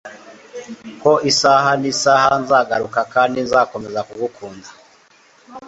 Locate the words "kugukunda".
4.07-4.67